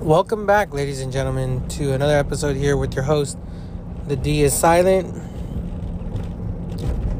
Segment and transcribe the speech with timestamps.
[0.00, 3.38] Welcome back, ladies and gentlemen, to another episode here with your host.
[4.06, 5.08] The D is silent.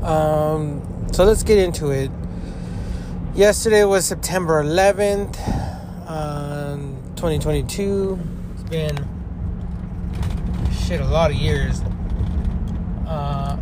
[0.05, 2.11] Um, so let's get into it.
[3.35, 5.39] Yesterday was September 11th,
[6.09, 8.21] um, 2022.
[8.53, 9.09] It's been
[10.71, 11.81] shit a lot of years.
[13.09, 13.57] Uh,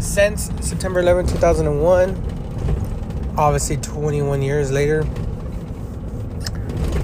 [0.00, 3.34] since September 11th, 2001.
[3.38, 5.06] Obviously, 21 years later.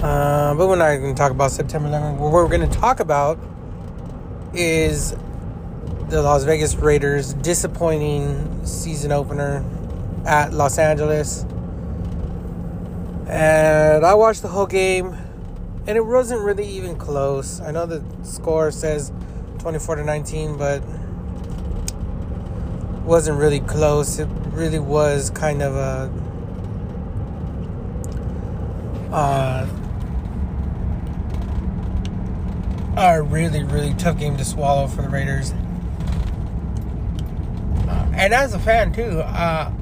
[0.03, 2.19] Uh, but we're not going to talk about September 11th.
[2.19, 3.37] What we're going to talk about
[4.55, 5.11] is
[6.09, 9.65] the Las Vegas Raiders' disappointing season opener
[10.25, 11.45] at Los Angeles.
[13.27, 15.17] And I watched the whole game,
[15.89, 17.61] and it wasn't really even close.
[17.61, 19.11] I know the score says
[19.59, 20.81] 24 to 19, but
[23.05, 24.21] wasn't really close.
[24.21, 26.29] It really was kind of a
[29.13, 29.67] uh,
[32.99, 35.53] a really, really tough game to swallow for the Raiders.
[37.89, 39.73] Uh, and as a fan, too, uh,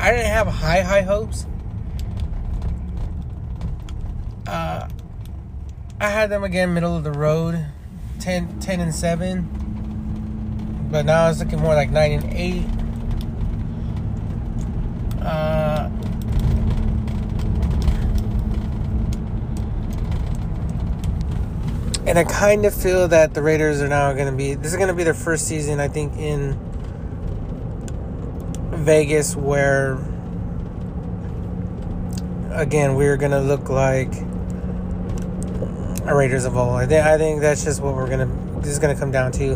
[0.00, 1.44] I didn't have high, high hopes.
[4.46, 4.88] Uh,
[6.00, 7.66] I had them again, middle of the road,
[8.20, 10.86] 10, 10 and 7.
[10.90, 12.64] But now it's looking more like 9 and 8.
[15.22, 15.90] Uh,
[22.08, 24.54] and I kind of feel that the Raiders are now going to be.
[24.54, 26.58] This is going to be their first season, I think, in
[28.72, 29.98] Vegas where,
[32.50, 34.10] again, we're going to look like
[36.06, 36.76] a Raiders of old.
[36.76, 38.60] I think, I think that's just what we're going to.
[38.60, 39.52] This is going to come down to.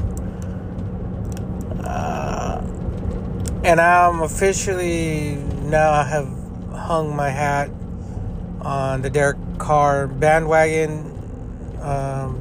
[1.83, 2.61] Uh,
[3.65, 6.29] and I'm officially now I have
[6.71, 7.71] hung my hat
[8.61, 11.12] on the Derek Carr bandwagon
[11.83, 12.41] um,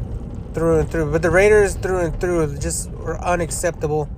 [0.53, 1.11] through and through.
[1.11, 4.09] But the Raiders through and through just were unacceptable.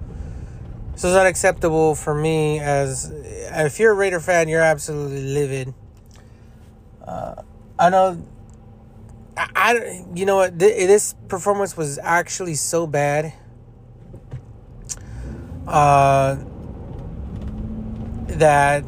[0.96, 5.74] So it's unacceptable for me as if you're a Raider fan, you're absolutely livid.
[7.06, 7.42] Uh,
[7.80, 8.24] I know.
[9.36, 13.34] I, I you know what this performance was actually so bad.
[15.68, 16.38] Uh,
[18.28, 18.84] that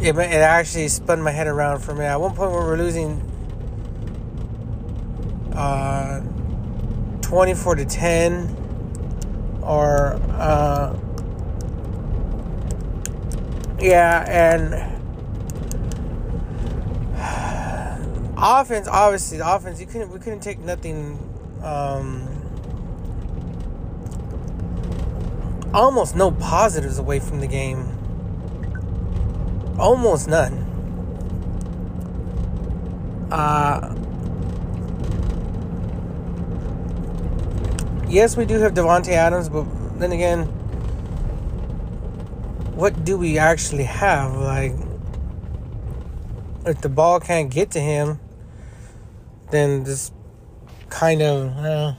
[0.00, 2.04] it, it actually spun my head around for me.
[2.04, 3.20] At one point, we were losing
[5.56, 6.20] uh,
[7.22, 10.96] 24 to 10 or uh,
[13.80, 14.74] yeah and
[18.38, 21.18] offense obviously the offense you couldn't we couldn't take nothing
[21.62, 22.36] um,
[25.76, 27.92] almost no positives away from the game.
[29.78, 30.62] Almost none.
[33.30, 33.94] Uh
[38.08, 39.64] yes, we do have Davante Adams, but
[39.98, 40.44] then again,
[42.74, 44.34] what do we actually have?
[44.34, 44.74] Like,
[46.66, 48.20] if the ball can't get to him,
[49.50, 50.12] then this
[50.90, 51.56] kind of.
[51.56, 51.94] Uh,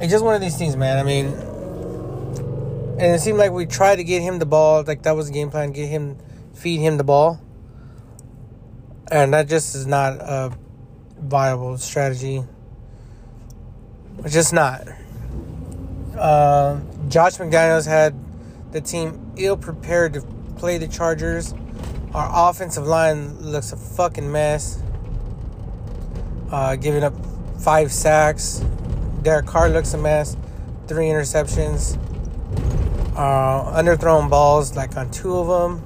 [0.00, 0.98] it's just one of these things, man.
[0.98, 1.26] I mean,
[2.98, 5.32] and it seemed like we tried to get him the ball, like that was the
[5.32, 6.16] game plan, get him,
[6.54, 7.40] feed him the ball,
[9.10, 10.56] and that just is not a
[11.24, 12.44] viable strategy.
[14.18, 14.86] It's just not.
[16.16, 18.14] Uh, Josh McDaniels had
[18.72, 20.20] the team ill prepared to
[20.56, 21.54] play the Chargers.
[22.14, 24.80] Our offensive line looks a fucking mess.
[26.50, 27.14] Uh, giving up
[27.58, 28.64] five sacks.
[29.22, 30.36] Derek Carr looks a mess.
[30.86, 31.98] Three interceptions.
[33.16, 35.84] Uh, underthrown balls like on two of them.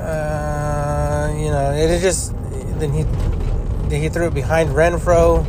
[0.00, 2.32] Uh, you know, it just.
[2.78, 3.02] Then he
[3.88, 5.44] then he threw it behind Renfrow.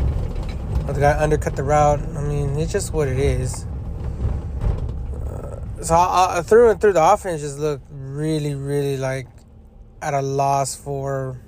[0.87, 2.01] The guy undercut the route.
[2.17, 3.65] I mean, it's just what it is.
[5.13, 9.27] Uh, so I, I, through and through, the offense just looked really, really like
[10.01, 11.39] at a loss for.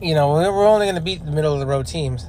[0.00, 2.26] You know, we're only going to beat the middle of the road teams.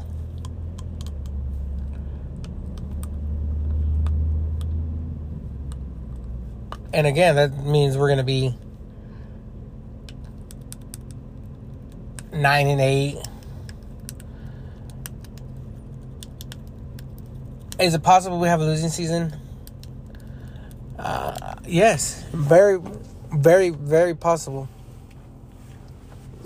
[6.97, 8.57] And again, that means we're going to be
[12.33, 13.17] 9 and 8.
[17.79, 19.39] Is it possible we have a losing season?
[20.97, 22.81] Uh, yes, very,
[23.31, 24.67] very, very possible.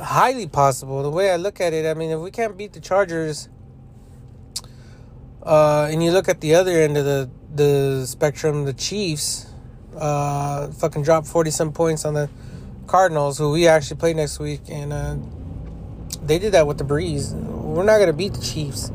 [0.01, 1.01] Highly possible.
[1.01, 3.47] The way I look at it, I mean, if we can't beat the Chargers,
[5.43, 9.50] Uh, and you look at the other end of the the spectrum, the Chiefs,
[9.97, 12.29] uh, fucking dropped forty some points on the
[12.87, 15.15] Cardinals, who we actually play next week, and uh,
[16.23, 17.33] they did that with the breeze.
[17.33, 18.91] We're not gonna beat the Chiefs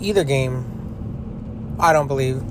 [0.00, 1.76] either game.
[1.78, 2.42] I don't believe.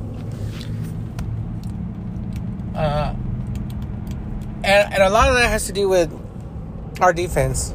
[2.76, 3.14] Uh,
[4.64, 6.12] and and a lot of that has to do with
[7.00, 7.74] our defense.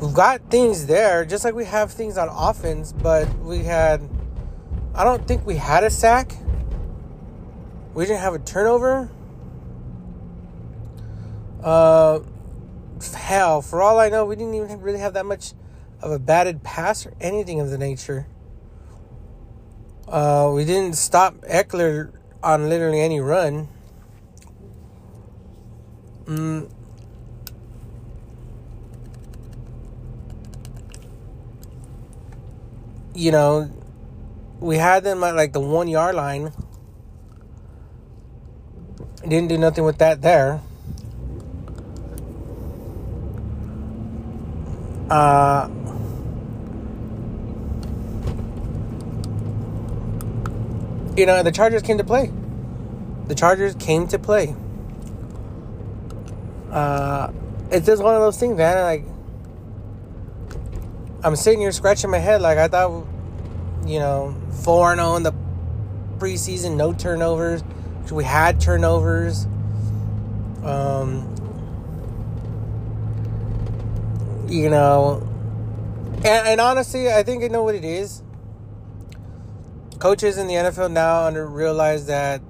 [0.00, 4.08] We've got things there, just like we have things on offense, but we had.
[4.94, 6.32] I don't think we had a sack.
[7.94, 9.08] We didn't have a turnover.
[11.62, 12.20] Uh,
[13.14, 15.52] hell, for all I know, we didn't even really have that much
[16.02, 18.26] of a batted pass or anything of the nature.
[20.08, 22.12] Uh, we didn't stop Ekeler
[22.42, 23.68] on literally any run.
[26.26, 26.70] Mm.
[33.14, 33.70] You know,
[34.60, 36.52] we had them at like the one yard line.
[39.28, 40.60] Didn't do nothing with that there.
[45.08, 45.68] Uh,
[51.16, 52.30] you know, the Chargers came to play.
[53.26, 54.54] The Chargers came to play.
[56.70, 57.32] Uh,
[57.70, 58.82] it's just one of those things, man.
[58.82, 59.04] Like,
[61.22, 62.42] I'm sitting here scratching my head.
[62.42, 63.06] Like, I thought,
[63.86, 65.32] you know, 4 0 in the
[66.18, 67.62] preseason, no turnovers.
[68.10, 69.46] We had turnovers.
[70.62, 71.30] Um,
[74.48, 75.26] you know,
[76.16, 78.22] and, and honestly, I think I know what it is.
[79.98, 82.40] Coaches in the NFL now under realize that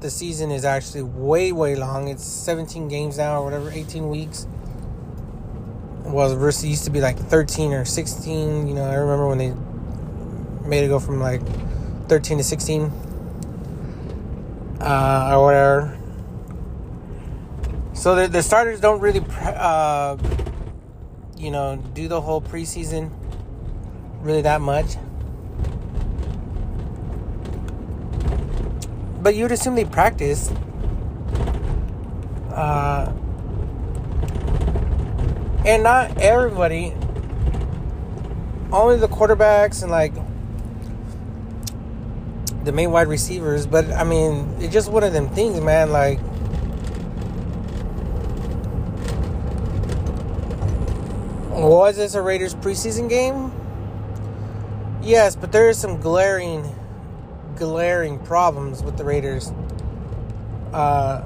[0.00, 2.08] the season is actually way way long.
[2.08, 4.46] It's 17 games now or whatever, 18 weeks.
[6.04, 8.68] Was versus used to be like 13 or 16.
[8.68, 9.54] You know, I remember when they
[10.68, 11.40] made it go from like
[12.08, 12.92] 13 to 16
[14.80, 15.98] uh, or whatever.
[17.94, 20.16] So the, the starters don't really, uh,
[21.36, 23.10] you know, do the whole preseason
[24.22, 24.96] really that much.
[29.24, 30.50] but you'd assume they practice.
[32.52, 33.10] Uh,
[35.64, 36.92] and not everybody.
[38.70, 40.12] Only the quarterbacks and like
[42.64, 43.66] the main wide receivers.
[43.66, 45.90] But I mean, it's just one of them things, man.
[45.90, 46.20] Like.
[51.50, 53.52] Was this a Raiders preseason game?
[55.02, 56.74] Yes, but there is some glaring
[57.56, 59.52] glaring problems with the Raiders.
[60.72, 61.24] Uh,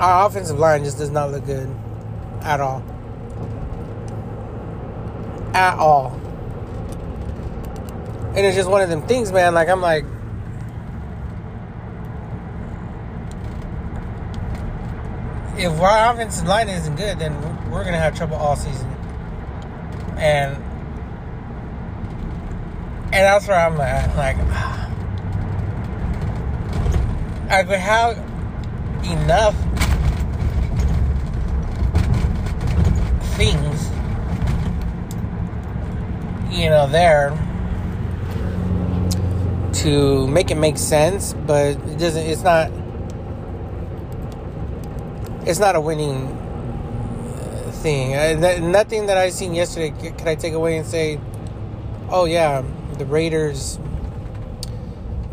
[0.00, 1.68] our offensive line just does not look good
[2.42, 2.82] at all.
[5.54, 6.18] At all.
[8.34, 9.54] And it's just one of them things, man.
[9.54, 10.04] Like, I'm like,
[15.58, 17.34] if our offensive line isn't good, then
[17.70, 18.86] we're going to have trouble all season.
[20.16, 20.62] And
[23.10, 24.14] and that's where I'm at.
[24.16, 24.36] Like,
[27.50, 28.18] I could have
[29.04, 29.54] enough
[33.36, 33.88] things,
[36.52, 37.47] you know, there
[39.82, 42.26] to make it make sense, but it doesn't.
[42.26, 42.70] It's not.
[45.46, 48.16] It's not a winning uh, thing.
[48.16, 51.20] I, nothing that I seen yesterday can I take away and say,
[52.10, 52.62] "Oh yeah,
[52.98, 53.78] the Raiders,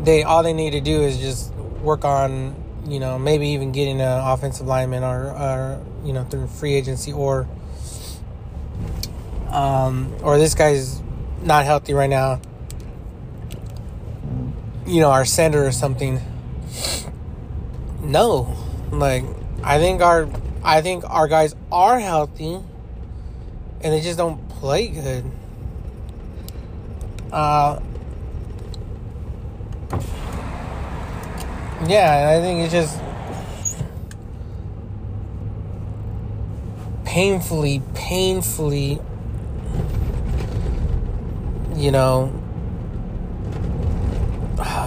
[0.00, 2.54] they all they need to do is just work on,
[2.86, 7.12] you know, maybe even getting an offensive lineman or, or you know, through free agency
[7.12, 7.48] or,
[9.50, 11.02] um, or this guy's
[11.42, 12.40] not healthy right now.
[14.86, 16.20] You know, our center or something.
[18.02, 18.56] No,
[18.90, 19.24] like
[19.62, 20.28] I think our
[20.62, 22.60] I think our guys are healthy,
[23.80, 25.24] and they just don't play good.
[27.32, 27.80] Uh,
[31.86, 32.98] yeah, I think it's just
[37.04, 39.00] painfully, painfully,
[41.74, 42.32] you know,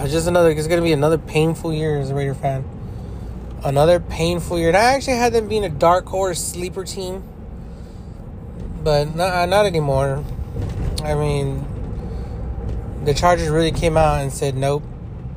[0.06, 2.64] just another, it's to be another painful year as a Raider fan.
[3.64, 4.68] Another painful year.
[4.68, 7.22] And I actually had them being a dark horse sleeper team,
[8.82, 10.24] but not, uh, not anymore.
[11.02, 11.66] I mean,
[13.04, 14.82] the Chargers really came out and said nope.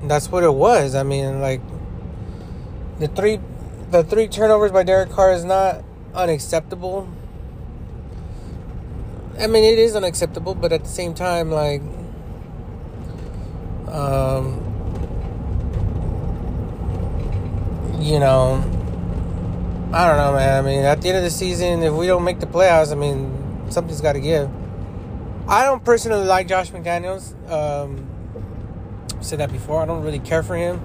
[0.03, 0.95] That's what it was.
[0.95, 1.61] I mean, like
[2.99, 3.39] the three
[3.91, 7.07] the three turnovers by Derek Carr is not unacceptable.
[9.39, 11.81] I mean, it is unacceptable, but at the same time, like,
[13.93, 14.59] um,
[18.01, 18.55] you know,
[19.93, 20.57] I don't know, man.
[20.57, 22.95] I mean, at the end of the season, if we don't make the playoffs, I
[22.95, 24.49] mean, something's got to give.
[25.47, 27.33] I don't personally like Josh McDaniels.
[27.49, 28.09] Um,
[29.15, 29.81] I've said that before.
[29.81, 30.81] I don't really care for him.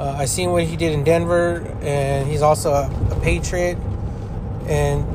[0.00, 3.78] Uh, I seen what he did in Denver, and he's also a, a Patriot,
[4.66, 5.06] and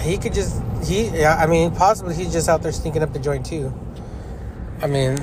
[0.00, 1.24] he could just he.
[1.24, 3.72] I mean, possibly he's just out there stinking up the joint too.
[4.82, 5.18] I mean,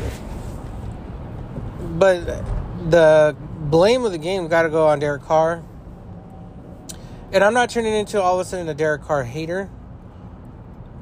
[1.93, 2.25] but
[2.89, 5.63] the blame of the game got to go on Derek Carr.
[7.31, 9.69] And I'm not turning into all of a sudden a Derek Carr hater,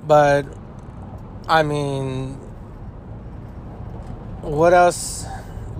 [0.05, 0.45] but
[1.47, 2.35] I mean,
[4.41, 5.25] what else?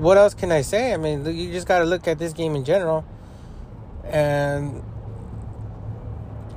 [0.02, 0.94] what else can I say?
[0.94, 3.06] I mean, you just got to look at this game in general.
[4.04, 4.84] And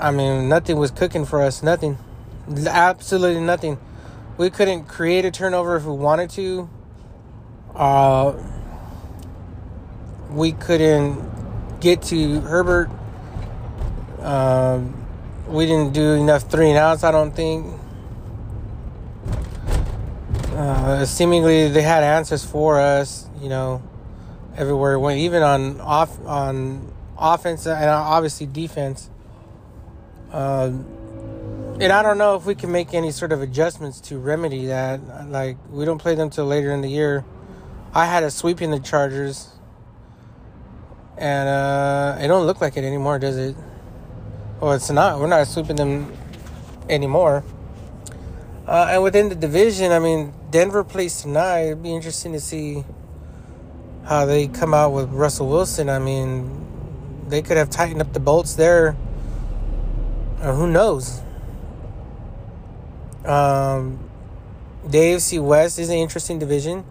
[0.00, 1.62] I mean, nothing was cooking for us.
[1.62, 1.98] Nothing.
[2.66, 3.78] Absolutely nothing.
[4.38, 6.70] We couldn't create a turnover if we wanted to.
[7.74, 8.34] Uh,
[10.30, 12.90] we couldn't get to Herbert.
[14.20, 15.06] Um,
[15.48, 17.80] we didn't do enough three and outs, I don't think.
[20.52, 23.82] Uh, seemingly, they had answers for us you know,
[24.56, 29.10] everywhere went, even on off on offense and obviously defense.
[30.32, 30.72] Uh,
[31.78, 35.28] and I don't know if we can make any sort of adjustments to remedy that.
[35.28, 37.22] Like we don't play them till later in the year.
[37.96, 39.50] I had a sweeping the Chargers,
[41.16, 43.54] and uh, it don't look like it anymore, does it?
[44.60, 45.20] Well, it's not.
[45.20, 46.12] We're not sweeping them
[46.88, 47.44] anymore.
[48.66, 51.66] Uh, and within the division, I mean, Denver plays tonight.
[51.66, 52.84] It'd be interesting to see
[54.06, 55.88] how they come out with Russell Wilson.
[55.88, 58.96] I mean, they could have tightened up the bolts there.
[60.42, 61.20] Or who knows?
[63.24, 64.10] Um,
[64.84, 66.84] the AFC West is an interesting division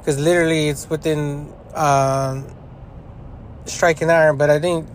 [0.00, 2.46] because literally it's within um,
[3.66, 4.36] striking iron.
[4.36, 4.88] But I think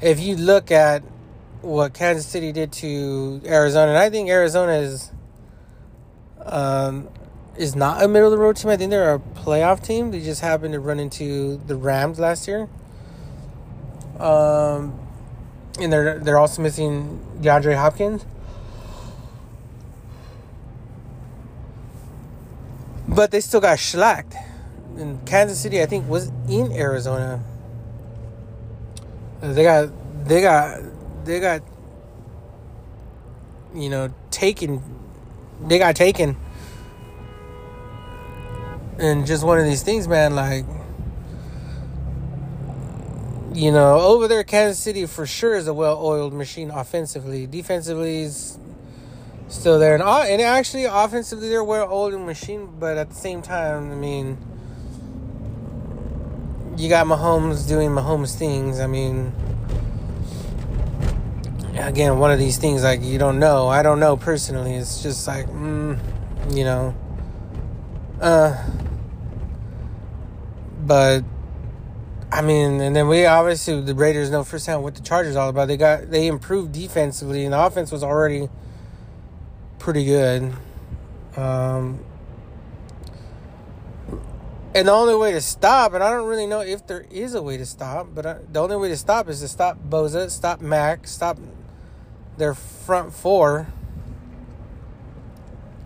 [0.00, 1.02] if you look at
[1.62, 5.12] what Kansas City did to Arizona, and I think Arizona is
[6.44, 7.08] um,
[7.56, 8.70] is not a middle of the road team.
[8.70, 10.10] I think they're a playoff team.
[10.10, 12.68] They just happened to run into the Rams last year.
[14.18, 14.98] Um,
[15.80, 18.24] and they're they're also missing DeAndre Hopkins.
[23.18, 24.36] But they still got shellacked.
[24.96, 27.42] And Kansas City, I think, was in Arizona.
[29.42, 29.88] Uh, they got
[30.24, 30.80] they got
[31.24, 31.62] they got
[33.74, 34.80] you know taken
[35.66, 36.36] they got taken
[39.00, 40.36] and just one of these things, man.
[40.36, 40.64] Like,
[43.52, 47.48] you know, over there, Kansas City for sure is a well-oiled machine offensively.
[47.48, 48.60] Defensively is
[49.48, 52.74] still there, and and actually offensively they're a well-oiled machine.
[52.78, 54.38] But at the same time, I mean,
[56.76, 58.80] you got Mahomes doing Mahomes things.
[58.80, 59.32] I mean.
[61.80, 63.68] Again, one of these things like you don't know.
[63.68, 64.74] I don't know personally.
[64.74, 65.96] It's just like, mm,
[66.52, 66.92] you know,
[68.20, 68.60] uh,
[70.84, 71.22] but
[72.32, 75.68] I mean, and then we obviously the Raiders know firsthand what the Chargers all about.
[75.68, 78.48] They got they improved defensively, and the offense was already
[79.78, 80.52] pretty good.
[81.36, 82.04] Um,
[84.74, 87.42] and the only way to stop, and I don't really know if there is a
[87.42, 90.60] way to stop, but I, the only way to stop is to stop Bosa, stop
[90.60, 91.38] Mack, stop
[92.36, 93.66] their front four,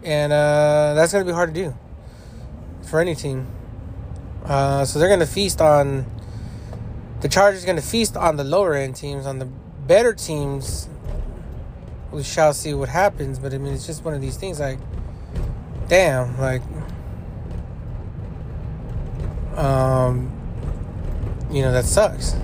[0.02, 1.76] and uh, that's going to be hard to do
[2.82, 3.46] for any team.
[4.44, 6.04] Uh, so they're going to feast on
[7.20, 7.64] the Chargers.
[7.64, 9.26] Going to feast on the lower end teams.
[9.26, 9.46] On the
[9.86, 10.88] better teams,
[12.12, 13.38] we shall see what happens.
[13.38, 14.60] But I mean, it's just one of these things.
[14.60, 14.78] Like,
[15.88, 16.62] damn, like,
[19.56, 20.30] um,
[21.50, 22.34] you know, that sucks.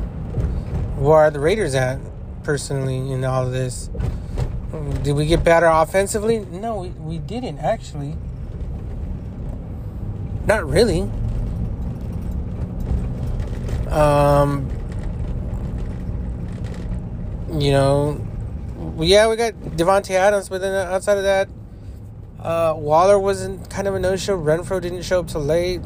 [0.96, 1.98] Where are the Raiders at,
[2.42, 3.90] personally, in all of this?
[5.02, 6.40] Did we get better offensively?
[6.40, 8.16] No, we, we didn't actually.
[10.46, 11.02] Not really.
[13.88, 14.68] Um,
[17.52, 18.27] you know,
[19.06, 21.48] yeah, we got Davante Adams, but then outside of that,
[22.40, 24.36] uh, Waller wasn't kind of a no-show.
[24.36, 25.80] Renfrow didn't show up till late.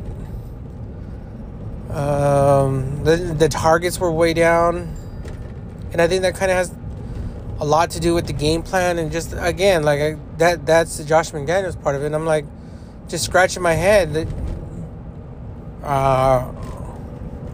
[1.91, 4.97] Um, the the targets were way down,
[5.93, 6.75] and I think that kind of has
[7.61, 10.97] a lot to do with the game plan and just again like I, that that's
[10.97, 12.07] the Josh McDaniels part of it.
[12.07, 12.47] And I'm like
[13.09, 14.29] just scratching my head that
[15.85, 16.51] uh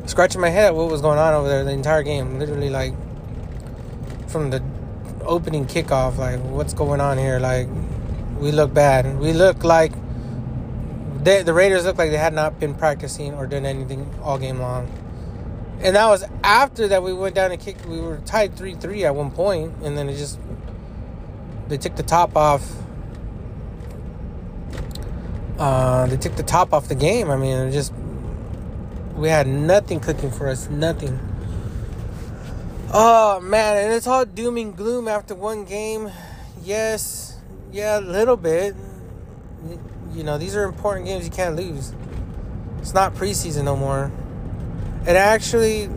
[0.07, 2.39] scratching my head at what was going on over there the entire game.
[2.39, 2.95] Literally, like
[4.29, 4.63] from the
[5.29, 7.39] opening kickoff, like what's going on here?
[7.39, 7.69] Like
[8.39, 9.19] we look bad.
[9.19, 9.93] We look like
[11.23, 14.61] they, the Raiders look like they had not been practicing or done anything all game
[14.61, 14.91] long.
[15.81, 17.87] And that was after that we went down and kicked.
[17.87, 20.39] We were tied three three at one point, and then it just
[21.69, 22.73] they took the top off.
[25.59, 27.31] Uh, they took the top off the game.
[27.31, 27.93] I mean, it just
[29.15, 31.28] we had nothing cooking for us, nothing.
[32.91, 36.11] Oh man, and it's all doom and gloom after one game.
[36.63, 37.37] Yes,
[37.71, 38.75] yeah, a little bit.
[40.15, 41.93] You know, these are important games you can't lose.
[42.79, 44.11] It's not preseason no more.
[45.07, 45.91] And actually,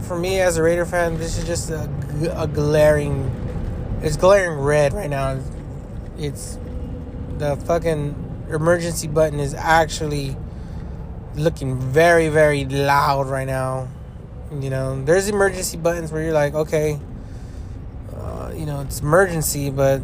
[0.00, 1.90] for me as a Raider fan, this is just a,
[2.34, 3.30] a glaring.
[4.02, 5.38] It's glaring red right now.
[6.16, 6.58] It's
[7.36, 10.38] the fucking emergency button is actually
[11.34, 13.88] looking very, very loud right now.
[14.50, 16.98] You know, there's emergency buttons where you're like, okay,
[18.16, 20.00] uh, you know, it's emergency, but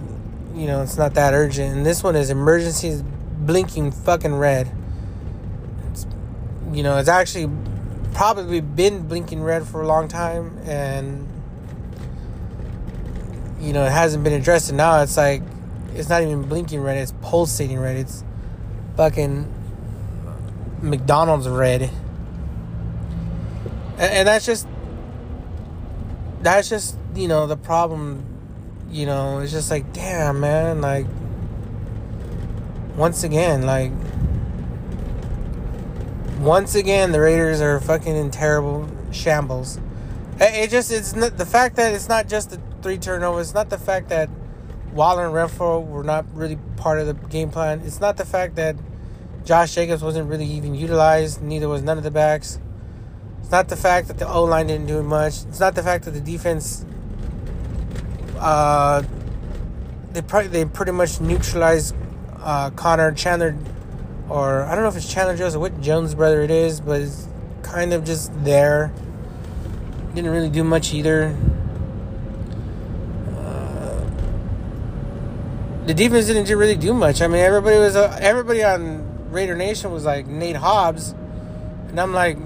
[0.54, 1.76] you know, it's not that urgent.
[1.76, 4.70] And this one is emergency is blinking fucking red.
[5.90, 6.06] It's,
[6.72, 7.48] you know, it's actually
[8.14, 11.28] probably been blinking red for a long time and
[13.60, 15.42] you know it hasn't been addressed and now it's like
[15.94, 18.22] it's not even blinking red it's pulsating red it's
[18.96, 19.52] fucking
[20.80, 21.90] mcdonald's red
[23.98, 24.66] and, that's just
[26.40, 28.24] that's just you know the problem
[28.90, 31.06] you know it's just like damn man like
[32.96, 33.92] once again like
[36.44, 39.80] once again, the Raiders are fucking in terrible shambles.
[40.38, 43.46] It just it's not, the fact that it's not just the three turnovers.
[43.46, 44.28] It's not the fact that
[44.92, 47.80] Waller and Renfrow were not really part of the game plan.
[47.86, 48.76] It's not the fact that
[49.46, 51.40] Josh Jacobs wasn't really even utilized.
[51.40, 52.58] Neither was none of the backs.
[53.54, 55.44] Not the fact that the O line didn't do much.
[55.44, 56.84] It's not the fact that the defense.
[58.36, 59.04] Uh,
[60.10, 61.94] they probably they pretty much neutralized
[62.40, 63.56] uh, Connor Chandler
[64.28, 67.00] or I don't know if it's Chandler Jones or what Jones brother it is, but
[67.00, 67.28] it's
[67.62, 68.92] kind of just there.
[70.16, 71.36] Didn't really do much either.
[73.38, 74.04] Uh,
[75.86, 77.22] the defense didn't really do much.
[77.22, 81.14] I mean, everybody was uh, everybody on Raider Nation was like Nate Hobbs,
[81.90, 82.36] and I'm like,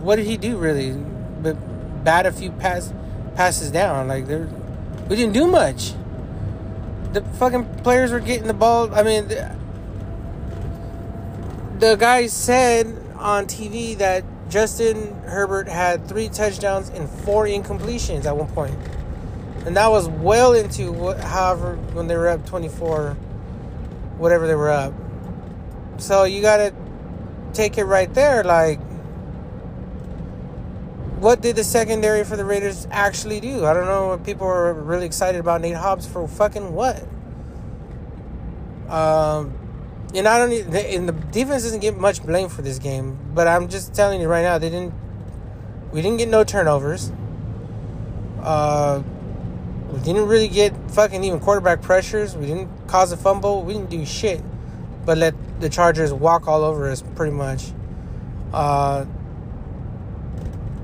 [0.00, 0.92] what did he do really?
[0.92, 1.56] But
[2.04, 2.92] bat a few pass
[3.34, 4.08] passes down.
[4.08, 4.48] Like there,
[5.08, 5.92] we didn't do much.
[7.12, 8.94] The fucking players were getting the ball.
[8.94, 9.28] I mean.
[9.28, 9.58] The,
[11.78, 18.36] the guy said on TV that Justin Herbert had three touchdowns and four incompletions at
[18.36, 18.76] one.
[19.64, 23.14] And that was well into what, however, when they were up 24,
[24.16, 24.92] whatever they were up.
[25.98, 26.74] So you got to
[27.52, 28.42] take it right there.
[28.42, 28.80] Like,
[31.20, 33.64] what did the secondary for the Raiders actually do?
[33.64, 34.20] I don't know.
[34.24, 37.02] People are really excited about Nate Hobbs for fucking what?
[38.88, 39.58] Um,
[40.14, 40.52] and I don't.
[40.74, 44.28] And the defense doesn't get much blame for this game, but I'm just telling you
[44.28, 44.94] right now, they didn't.
[45.92, 47.10] We didn't get no turnovers.
[48.40, 49.02] Uh,
[49.92, 52.36] we didn't really get fucking even quarterback pressures.
[52.36, 53.62] We didn't cause a fumble.
[53.64, 54.42] We didn't do shit,
[55.04, 57.72] but let the Chargers walk all over us pretty much.
[58.52, 59.04] Uh,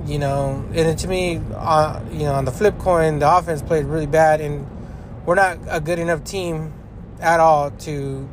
[0.06, 3.86] you know, and to me, uh, you know, on the flip coin, the offense played
[3.86, 4.66] really bad, and
[5.24, 6.72] we're not a good enough team
[7.20, 8.28] at all to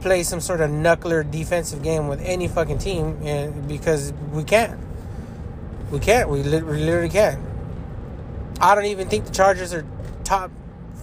[0.00, 4.78] play some sort of knuckler defensive game with any fucking team and because we can't.
[5.90, 6.28] We can't.
[6.28, 7.40] We literally can't.
[8.60, 9.84] I don't even think the Chargers are
[10.24, 10.50] top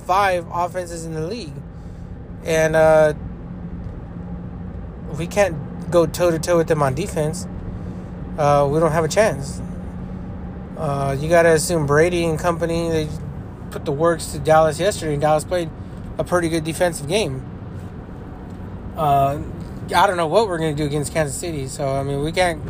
[0.05, 1.53] five offenses in the league.
[2.43, 3.13] And uh,
[5.17, 7.47] we can't go toe to toe with them on defense.
[8.37, 9.61] Uh, we don't have a chance.
[10.79, 13.09] Uh, you got to assume Brady and company, they
[13.69, 15.69] put the works to Dallas yesterday, and Dallas played
[16.17, 17.45] a pretty good defensive game.
[18.95, 19.41] Uh,
[19.93, 21.67] I don't know what we're going to do against Kansas City.
[21.67, 22.61] So, I mean, we can't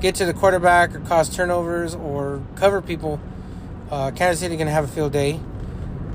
[0.00, 3.20] get to the quarterback or cause turnovers or cover people.
[3.90, 5.38] Uh, Kansas City going to have a field day.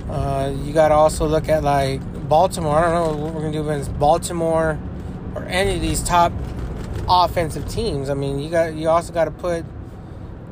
[0.09, 2.77] Uh, you got to also look at like Baltimore.
[2.77, 4.79] I don't know what we're going to do against Baltimore
[5.35, 6.33] or any of these top
[7.07, 8.09] offensive teams.
[8.09, 9.65] I mean, you got you also got to put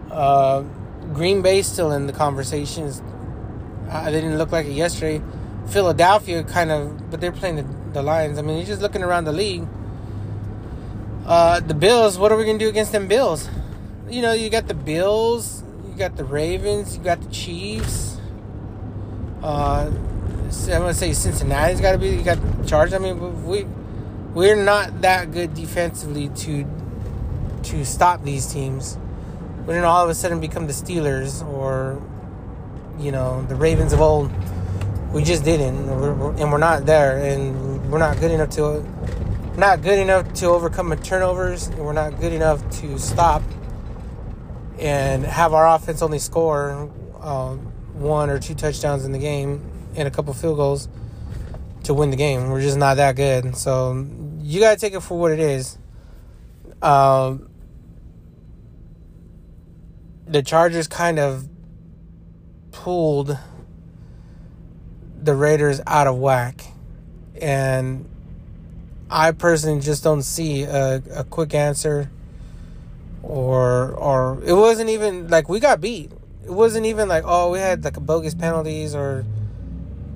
[0.09, 0.63] uh,
[1.13, 3.01] Green Bay still in the conversations.
[3.89, 5.21] Uh, they didn't look like it yesterday.
[5.67, 8.37] Philadelphia kind of, but they're playing the the Lions.
[8.37, 9.67] I mean, you're just looking around the league.
[11.25, 13.49] Uh, the Bills, what are we to do against them Bills?
[14.09, 18.17] You know, you got the Bills, you got the Ravens, you got the Chiefs.
[19.43, 22.93] Uh, I'm going to say Cincinnati's got to be, you got the Chargers.
[22.93, 23.65] I mean, we,
[24.33, 26.65] we're not that good defensively to
[27.63, 28.97] to stop these teams.
[29.61, 32.01] We didn't all of a sudden become the Steelers or,
[32.99, 34.31] you know, the Ravens of old
[35.13, 38.81] We just didn't, and we're not there, and we're not good enough to
[39.57, 43.43] not good enough to overcome turnovers, and we're not good enough to stop
[44.79, 47.59] and have our offense only score um,
[47.93, 49.61] one or two touchdowns in the game
[49.95, 50.87] and a couple field goals
[51.83, 52.49] to win the game.
[52.49, 53.57] We're just not that good.
[53.57, 54.07] So
[54.39, 55.77] you got to take it for what it is.
[56.81, 57.49] Um,
[60.31, 61.47] the Chargers kind of
[62.71, 63.37] pulled
[65.21, 66.63] the Raiders out of whack.
[67.39, 68.07] And
[69.09, 72.09] I personally just don't see a, a quick answer
[73.23, 76.11] or or it wasn't even like we got beat.
[76.43, 79.25] It wasn't even like oh we had like bogus penalties or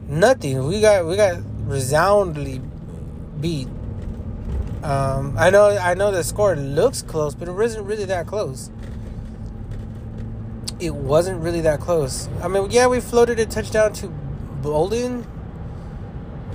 [0.08, 0.66] nothing.
[0.66, 2.62] We got we got resoundingly
[3.40, 3.68] beat.
[4.82, 8.72] Um, I know I know the score looks close, but it wasn't really that close.
[10.80, 12.28] It wasn't really that close.
[12.42, 15.26] I mean, yeah, we floated a touchdown to Bolden,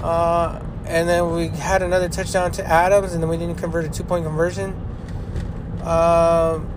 [0.03, 3.89] uh, and then we had another touchdown to Adams, and then we didn't convert a
[3.89, 4.73] two point conversion.
[5.83, 6.69] Um,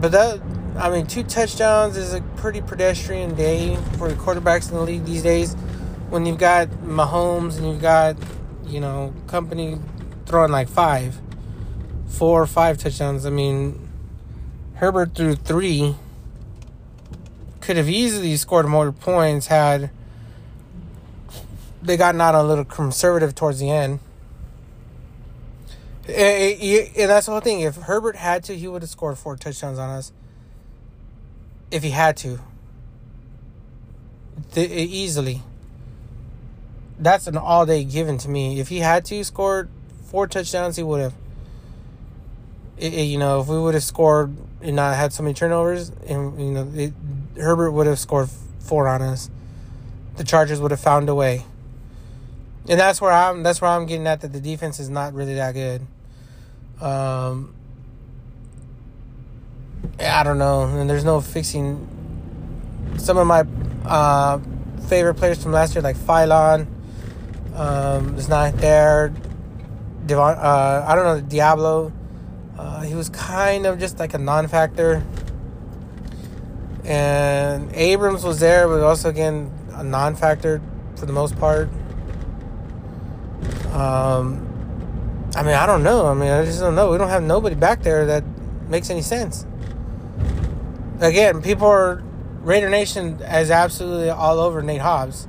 [0.00, 0.40] but that,
[0.76, 5.22] I mean, two touchdowns is a pretty pedestrian day for quarterbacks in the league these
[5.22, 5.54] days.
[6.10, 8.16] When you've got Mahomes and you've got,
[8.66, 9.78] you know, company
[10.26, 11.20] throwing like five,
[12.08, 13.24] four or five touchdowns.
[13.24, 13.85] I mean,
[14.76, 15.96] Herbert threw three.
[17.60, 19.90] Could have easily scored more points had
[21.82, 24.00] they gotten out a little conservative towards the end.
[26.06, 27.60] And, eh, eh, that's the whole thing.
[27.60, 30.12] If Herbert had to, he would have scored four touchdowns on us.
[31.70, 32.40] If he had to,
[34.56, 35.42] eh, easily.
[36.98, 38.60] That's an all day given to me.
[38.60, 39.68] If he had to score
[40.04, 41.14] four touchdowns, he would have.
[42.78, 46.50] You know, if we would have scored and not had so many turnovers, and you
[46.52, 46.92] know, it,
[47.36, 48.28] Herbert would have scored
[48.60, 49.30] four on us.
[50.16, 51.44] The Chargers would have found a way,
[52.68, 53.42] and that's where I'm.
[53.42, 55.82] That's where I'm getting at that the defense is not really that good.
[56.80, 57.54] Um,
[60.00, 61.86] I don't know, and there's no fixing.
[62.96, 63.44] Some of my
[63.84, 64.38] uh,
[64.88, 66.66] favorite players from last year, like Philon,
[67.54, 69.12] um, is not there.
[70.06, 71.92] Devon, uh, I don't know Deablo.
[72.58, 75.04] Uh, he was kind of just like a non-factor.
[76.84, 80.62] And Abrams was there, but also again a non-factor
[80.96, 81.68] for the most part.
[83.72, 84.46] Um,
[85.34, 86.06] I mean, I don't know.
[86.06, 86.90] I mean, I just don't know.
[86.90, 88.24] We don't have nobody back there that
[88.68, 89.44] makes any sense.
[91.00, 92.02] Again, people are
[92.40, 95.28] Raider Nation is absolutely all over Nate Hobbs,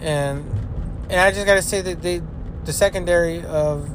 [0.00, 0.44] and
[1.10, 2.22] and I just got to say that they,
[2.64, 3.90] the secondary of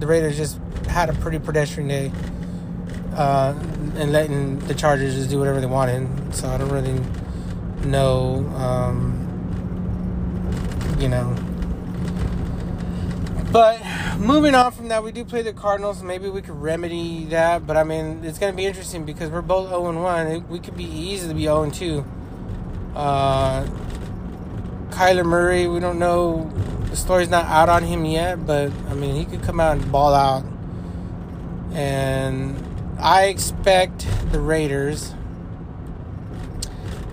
[0.00, 0.58] the Raiders just
[0.88, 2.10] had a pretty pedestrian day,
[3.14, 3.54] uh,
[3.96, 6.34] and letting the Chargers just do whatever they wanted.
[6.34, 7.00] So I don't really
[7.84, 9.16] know, um,
[10.98, 11.36] you know
[13.52, 13.82] but
[14.16, 16.02] moving on from that, we do play the Cardinals.
[16.04, 17.66] Maybe we could remedy that.
[17.66, 20.48] But I mean, it's going to be interesting because we're both 0 1.
[20.48, 22.04] We could be easily be 0 2.
[22.94, 23.66] Uh,
[24.90, 26.48] Kyler Murray, we don't know.
[26.90, 29.92] The story's not out on him yet, but I mean, he could come out and
[29.92, 30.44] ball out.
[31.72, 32.56] And
[32.98, 35.14] I expect the Raiders,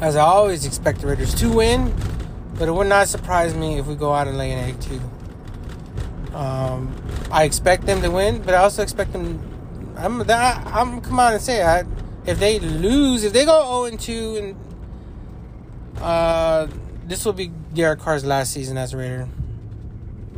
[0.01, 1.93] as I always expect the Raiders to win,
[2.55, 4.99] but it would not surprise me if we go out and lay an egg too.
[6.35, 6.95] Um,
[7.31, 9.39] I expect them to win, but I also expect them.
[9.95, 11.83] I'm that I'm come on and say I,
[12.25, 16.67] if they lose, if they go 0 and 2, and uh,
[17.05, 19.27] this will be Derek Carr's last season as a Raider,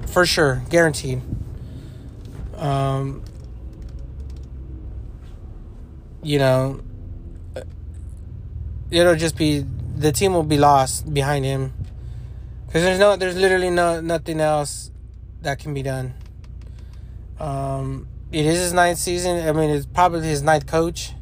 [0.10, 1.22] for sure, guaranteed.
[2.56, 3.24] Um,
[6.24, 6.82] you know,
[8.92, 11.74] it'll just be the team will be lost behind him
[12.66, 14.92] because there's no, there's literally no nothing else
[15.42, 16.14] that can be done.
[17.40, 19.48] Um, it is his ninth season.
[19.48, 21.14] I mean, it's probably his ninth coach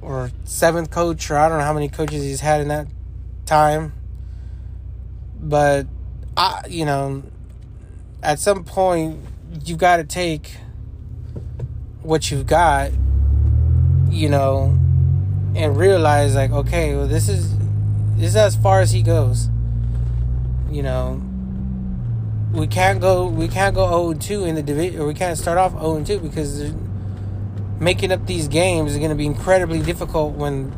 [0.00, 2.86] or seventh coach, or I don't know how many coaches he's had in that
[3.46, 3.92] time.
[5.40, 5.86] But
[6.36, 7.22] I, you know,
[8.22, 9.20] at some point
[9.64, 10.56] you've got to take
[12.02, 12.90] what you've got,
[14.10, 14.78] you know,
[15.54, 17.56] and realize like, okay, well, this is
[18.16, 19.48] this is as far as he goes.
[20.70, 21.22] You know,
[22.52, 25.58] we can't go we can't go 0 2 in the division or we can't start
[25.58, 26.72] off 0 2 because
[27.78, 30.72] making up these games is going to be incredibly difficult when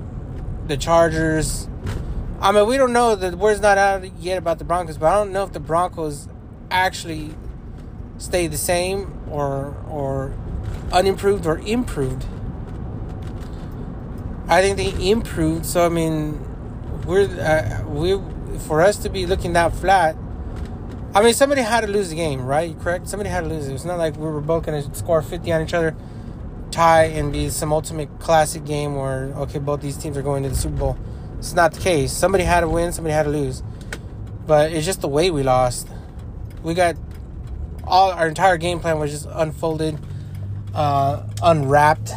[0.66, 1.68] the Chargers
[2.40, 5.14] I mean we don't know the word's not out yet about the Broncos but I
[5.14, 6.28] don't know if the Broncos
[6.70, 7.34] actually
[8.18, 10.34] stay the same or or
[10.92, 12.26] unimproved or improved
[14.48, 16.46] I think they improved so I mean
[17.06, 18.18] we're uh, we
[18.58, 20.16] for us to be looking that flat.
[21.14, 22.78] I mean, somebody had to lose the game, right?
[22.80, 23.08] Correct.
[23.08, 23.74] Somebody had to lose it.
[23.74, 25.96] It's not like we were both gonna score fifty on each other,
[26.70, 30.48] tie, and be some ultimate classic game where okay, both these teams are going to
[30.48, 30.98] the Super Bowl.
[31.38, 32.12] It's not the case.
[32.12, 32.92] Somebody had to win.
[32.92, 33.62] Somebody had to lose.
[34.46, 35.88] But it's just the way we lost.
[36.62, 36.96] We got
[37.84, 39.98] all our entire game plan was just unfolded,
[40.74, 42.12] uh, unwrapped,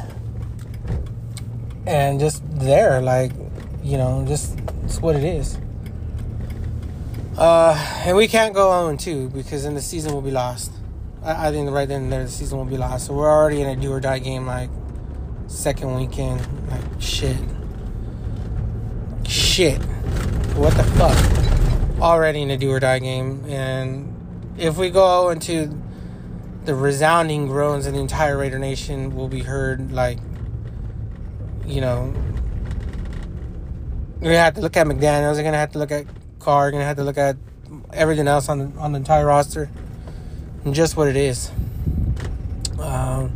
[1.85, 3.31] and just there, like
[3.83, 5.57] you know, just it's what it is.
[7.37, 7.73] Uh,
[8.05, 10.71] and we can't go on two because then the season will be lost.
[11.23, 13.07] I, I think right then and there the season will be lost.
[13.07, 14.69] So we're already in a do or die game, like
[15.47, 17.37] second weekend, like shit,
[19.59, 19.81] shit.
[20.55, 22.01] What the fuck?
[22.01, 25.77] Already in a do or die game, and if we go into
[26.63, 30.17] the resounding groans of the entire Raider Nation will be heard, like
[31.65, 32.13] you know,
[34.21, 35.35] we're gonna have to look at McDaniels.
[35.35, 36.05] We're gonna have to look at
[36.39, 36.67] Carr.
[36.67, 37.35] We're gonna have to look at
[37.91, 39.69] everything else on the on the entire roster,
[40.63, 41.51] and just what it is.
[42.79, 43.33] Um,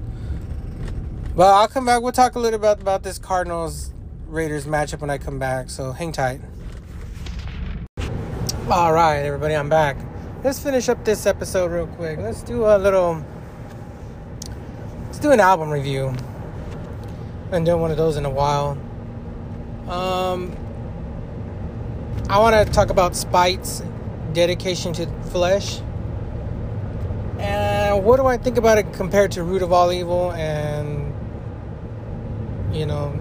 [1.36, 2.02] but I'll come back.
[2.02, 3.93] We'll talk a little bit about, about this Cardinals
[4.34, 5.70] Raiders matchup when I come back.
[5.70, 6.42] So hang tight.
[8.70, 9.96] All right, everybody, I'm back.
[10.44, 12.18] Let's finish up this episode real quick.
[12.18, 13.24] Let's do a little.
[15.06, 16.16] Let's do an album review.
[17.46, 18.72] Haven't done one of those in a while.
[19.88, 20.56] Um,
[22.28, 23.84] I want to talk about Spite's
[24.34, 25.80] dedication to flesh.
[27.38, 31.14] And what do I think about it compared to Root of All Evil and,
[32.74, 33.20] you know,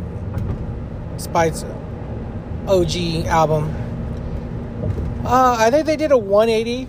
[1.16, 1.64] Spite's
[2.66, 3.75] OG album?
[5.25, 6.88] Uh, I think they did a 180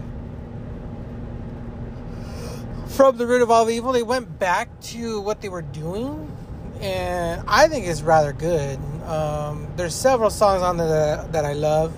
[2.87, 3.91] from the Root of All Evil.
[3.91, 6.35] They went back to what they were doing,
[6.81, 8.79] and I think it's rather good.
[9.05, 11.95] Um, there's several songs on there that, that I love.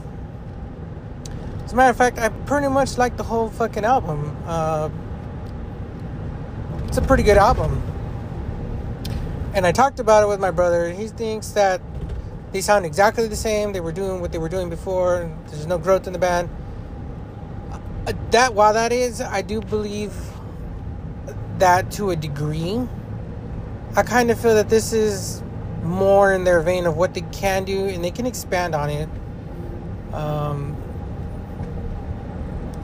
[1.63, 4.35] As a matter of fact, I pretty much like the whole fucking album.
[4.45, 4.89] Uh,
[6.87, 7.81] it's a pretty good album.
[9.53, 10.91] And I talked about it with my brother.
[10.91, 11.81] He thinks that
[12.55, 13.73] they sound exactly the same.
[13.73, 15.29] They were doing what they were doing before.
[15.47, 16.49] There's no growth in the band.
[18.07, 20.13] Uh, that while that is, I do believe
[21.57, 22.79] that to a degree.
[23.97, 25.43] I kind of feel that this is
[25.83, 29.09] more in their vein of what they can do, and they can expand on it.
[30.13, 30.77] Um,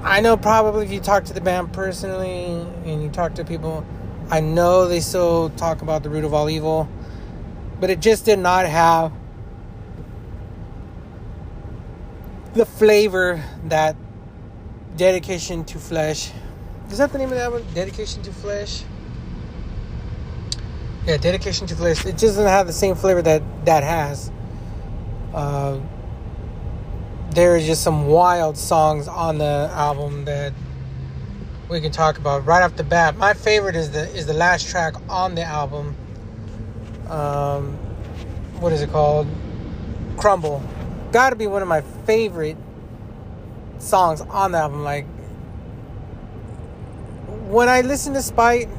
[0.04, 3.86] I know probably if you talk to the band personally and you talk to people,
[4.30, 6.90] I know they still talk about the root of all evil,
[7.80, 9.14] but it just did not have
[12.54, 13.96] the flavor that
[14.98, 16.32] dedication to flesh.
[16.90, 17.64] Is that the name of that one?
[17.74, 18.84] Dedication to flesh.
[21.06, 22.06] Yeah, dedication to flesh.
[22.06, 24.32] It just doesn't have the same flavor that that has.
[25.34, 25.80] Uh,
[27.32, 30.54] there is just some wild songs on the album that
[31.70, 33.16] we can talk about right off the bat.
[33.18, 35.96] My favorite is the is the last track on the album.
[37.08, 37.78] Um,
[38.60, 39.28] what is it called?
[40.18, 40.62] Crumble.
[41.12, 42.58] Got to be one of my favorite
[43.80, 44.84] songs on the album.
[44.84, 45.06] Like
[47.48, 48.70] when I listen to Spite,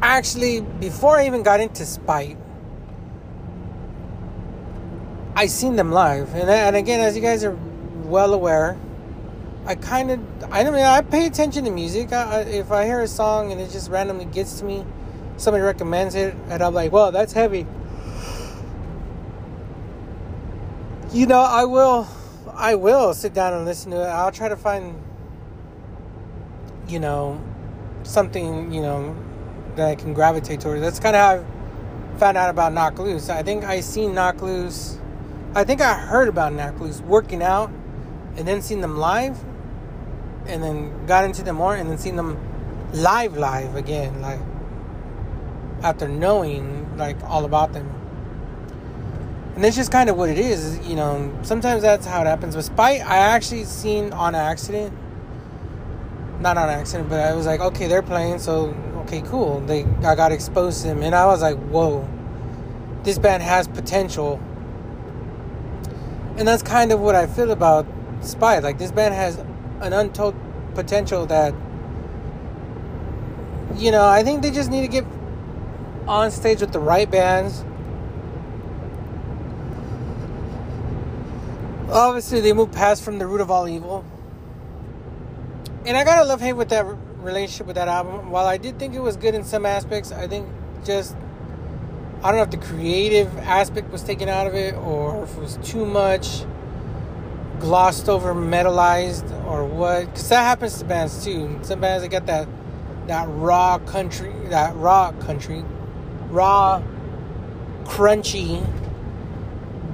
[0.00, 2.38] actually before I even got into Spite,
[5.34, 7.56] I seen them live, and and again, as you guys are
[8.04, 8.78] well aware,
[9.66, 12.12] I kind of I don't mean I pay attention to music.
[12.12, 14.84] I, I, if I hear a song and it just randomly gets to me,
[15.36, 17.66] somebody recommends it, and I'm like, well, that's heavy.
[21.12, 22.08] You know, I will,
[22.54, 24.06] I will sit down and listen to it.
[24.06, 25.00] I'll try to find,
[26.88, 27.40] you know,
[28.02, 29.16] something you know
[29.76, 30.80] that I can gravitate towards.
[30.80, 31.44] That's kind of how
[32.14, 33.28] I found out about Knocked Loose.
[33.28, 34.98] I think I seen Knocked Loose
[35.54, 37.70] I think I heard about Knocked Loose working out
[38.36, 39.38] and then seen them live
[40.46, 42.38] and then got into them more and then seen them
[42.94, 44.40] live live again like
[45.82, 48.01] after knowing like all about them
[49.54, 52.56] and that's just kind of what it is you know sometimes that's how it happens.
[52.56, 54.92] With spite i actually seen on accident.
[56.40, 59.60] Not on accident but i was like okay they're playing so okay cool.
[59.60, 62.08] They i got exposed to them and i was like whoa.
[63.02, 64.40] This band has potential.
[66.36, 67.86] And that's kind of what I feel about
[68.22, 68.62] Spite.
[68.62, 69.38] Like this band has
[69.80, 70.36] an untold
[70.74, 71.52] potential that
[73.76, 75.04] you know, I think they just need to get
[76.06, 77.64] on stage with the right bands.
[81.92, 84.02] Obviously, they moved past from the root of all evil.
[85.84, 86.86] And I gotta love hate with that
[87.18, 88.30] relationship with that album.
[88.30, 90.48] While I did think it was good in some aspects, I think
[90.84, 91.14] just
[92.22, 95.40] I don't know if the creative aspect was taken out of it or if it
[95.40, 96.44] was too much
[97.60, 100.06] glossed over, metalized, or what.
[100.06, 101.58] Because that happens to bands too.
[101.62, 102.48] Some bands that get that
[103.08, 105.62] that raw country, that raw country,
[106.30, 106.82] raw,
[107.84, 108.64] crunchy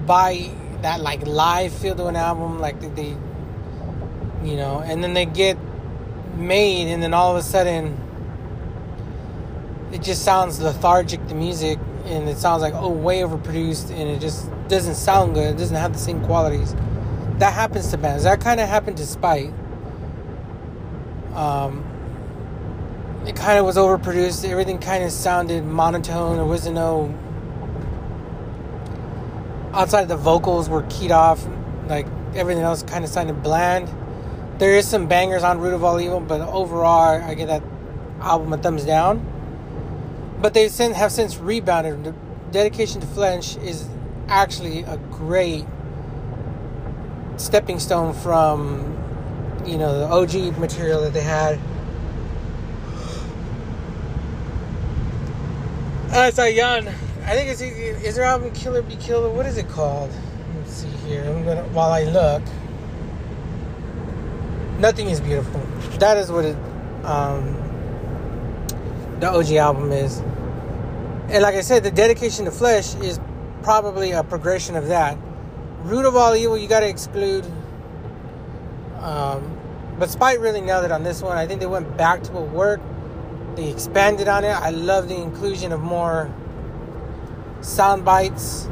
[0.07, 0.51] by
[0.83, 3.17] that like live feel to an album, like they,
[4.45, 5.59] you know, and then they get
[6.37, 7.97] made, and then all of a sudden
[9.93, 14.21] it just sounds lethargic, the music, and it sounds like oh way overproduced, and it
[14.21, 15.55] just doesn't sound good.
[15.55, 16.75] It doesn't have the same qualities.
[17.39, 18.25] That happens to bands.
[18.25, 19.53] That kind of happened to Spite.
[21.35, 21.85] Um,
[23.27, 24.49] it kind of was overproduced.
[24.49, 26.37] Everything kind of sounded monotone.
[26.37, 27.15] There wasn't no
[29.79, 31.47] outside of the vocals were keyed off.
[31.87, 33.89] Like everything else kind of sounded bland.
[34.59, 37.63] There is some bangers on Root of All Evil, but overall, I get that
[38.21, 39.25] album a thumbs down.
[40.43, 42.05] But they have since rebounded.
[42.05, 42.15] The
[42.51, 43.87] Dedication to Flesh is
[44.29, 45.65] actually a great
[47.37, 48.97] stepping stone from
[49.67, 51.59] you know the OG material that they had.
[56.11, 56.89] Uh, it's a young.
[57.29, 59.29] I think it's is their album Killer Be Killer.
[59.29, 60.11] What is it called?
[60.57, 61.25] Let's see here.
[61.25, 62.43] I'm gonna while I look.
[64.79, 65.61] Nothing is beautiful.
[65.99, 66.57] That is what it.
[67.05, 67.53] Um,
[69.21, 70.21] the OG album is.
[71.29, 73.21] And like I said, the dedication to flesh is
[73.63, 75.19] probably a progression of that.
[75.83, 77.45] Root of all evil, you got to exclude.
[79.01, 79.55] Um,
[79.99, 81.37] but Spite really nailed it on this one.
[81.37, 82.85] I think they went back to what worked.
[83.55, 84.49] They expanded on it.
[84.49, 86.33] I love the inclusion of more
[87.61, 88.69] sound bites.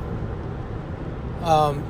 [1.43, 1.85] Um,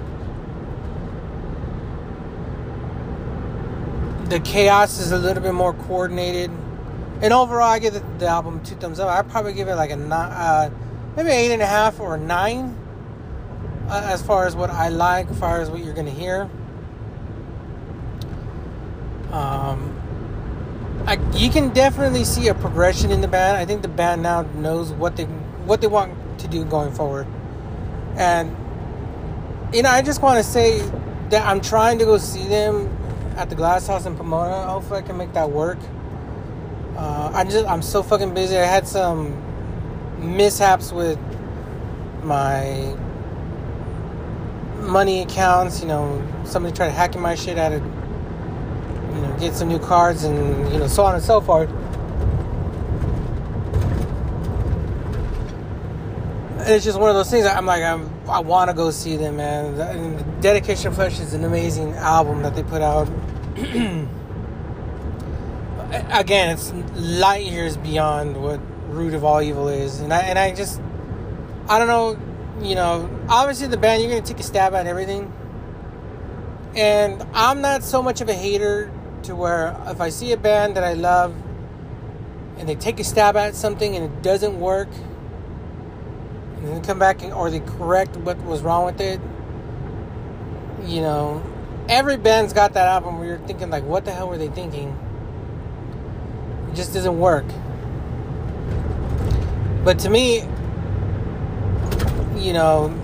[4.29, 6.51] the chaos is a little bit more coordinated.
[7.23, 9.09] And overall, I give the, the album two thumbs up.
[9.09, 10.71] I'd probably give it like a nine, uh,
[11.17, 12.77] maybe eight and a half or nine,
[13.89, 16.51] uh, as far as what I like, as far as what you're gonna hear.
[19.33, 19.95] Um,
[21.07, 23.57] I, you can definitely see a progression in the band.
[23.57, 27.27] I think the band now knows what they what they want to do going forward,
[28.17, 28.57] and
[29.75, 30.79] you know, I just want to say
[31.31, 32.89] that I'm trying to go see them
[33.37, 34.67] at the Glass House in Pomona.
[34.69, 35.79] Hopefully, I can make that work.
[36.97, 38.57] Uh, I just I'm so fucking busy.
[38.57, 39.37] I had some
[40.37, 41.19] mishaps with
[42.23, 42.95] my
[44.81, 45.81] money accounts.
[45.81, 50.25] You know, somebody tried hacking my shit out of you know get some new cards
[50.25, 51.71] and you know so on and so forth.
[56.67, 57.47] It's just one of those things.
[57.47, 59.81] I'm like I'm, I want to go see them, man.
[59.81, 63.09] And Dedication of Flesh is an amazing album that they put out.
[66.11, 70.55] again, it's light years beyond what Root of All Evil is, and I and I
[70.55, 70.81] just
[71.69, 72.19] I don't know,
[72.67, 75.33] you know, obviously the band you're gonna take a stab at everything,
[76.75, 78.91] and I'm not so much of a hater
[79.25, 81.35] to where if I see a band that I love
[82.59, 84.89] and they take a stab at something and it doesn't work,
[86.57, 89.21] and then come back or they correct what was wrong with it,
[90.85, 91.43] you know,
[91.89, 94.97] every band's got that album where you're thinking like, what the hell were they thinking?
[96.71, 97.47] It just doesn't work.
[99.85, 100.43] But to me,
[102.37, 102.95] you know,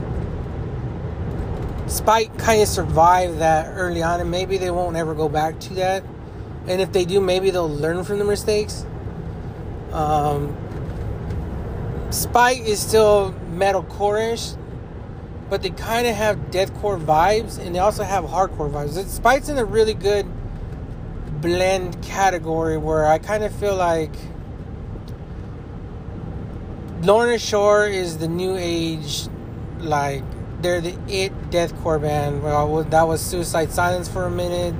[1.92, 5.74] Spite kind of survived that early on, and maybe they won't ever go back to
[5.74, 6.02] that.
[6.66, 8.86] And if they do, maybe they'll learn from the mistakes.
[9.92, 10.56] Um,
[12.12, 14.52] Spite is still metalcore-ish,
[15.48, 19.08] but they kind of have deathcore vibes, and they also have hardcore vibes.
[19.08, 20.26] Spite's in a really good
[21.40, 24.14] blend category where I kind of feel like
[27.02, 29.26] Lorna Shore is the new age,
[29.80, 30.22] like
[30.60, 32.42] they're the it deathcore band.
[32.42, 34.74] Well, that was Suicide Silence for a minute.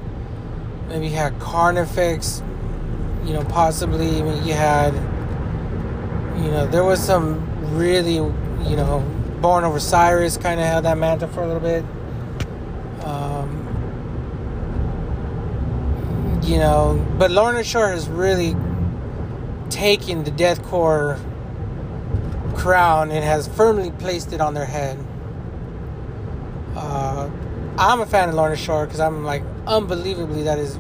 [0.89, 2.43] Maybe you had Carnifex,
[3.25, 4.19] you know, possibly.
[4.19, 4.95] you had,
[6.37, 9.01] you know, there was some really, you know,
[9.41, 11.85] Born of Osiris kind of had that mantle for a little bit.
[13.05, 13.59] Um,
[16.45, 18.57] you know, but Lorna Shore has really
[19.69, 21.19] taken the deathcore
[22.55, 24.99] crown and has firmly placed it on their head.
[26.77, 27.29] Uh,
[27.79, 30.79] I'm a fan of Lorna Shore because I'm like unbelievably that is,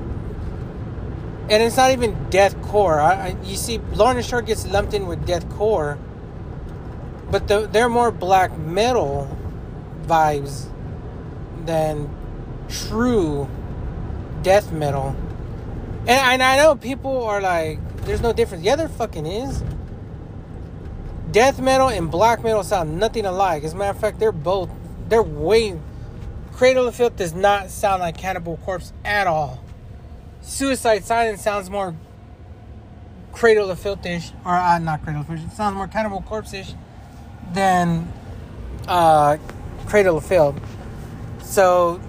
[1.52, 2.98] and it's not even deathcore.
[2.98, 5.98] I, I, you see, Lorna Shore gets lumped in with deathcore,
[7.30, 9.28] but the, they're more black metal
[10.06, 10.68] vibes
[11.66, 12.10] than
[12.70, 13.48] true
[14.42, 15.14] death metal.
[16.00, 18.64] And, and I know people are like, there's no difference.
[18.64, 19.62] Yeah, there fucking is.
[21.32, 23.64] death metal and black metal sound nothing alike.
[23.64, 24.70] As a matter of fact, they're both
[25.08, 25.78] they're way
[26.52, 29.62] Cradle of Filth does not sound like Cannibal Corpse at all.
[30.42, 31.94] Suicide Silence sounds more
[33.32, 35.40] Cradle of Filth-ish, or uh, not Cradle of Filth.
[35.44, 36.74] It sounds more Cannibal Corpse-ish
[37.52, 38.12] than
[38.86, 39.38] uh,
[39.86, 40.60] Cradle of Filth.
[41.42, 42.00] So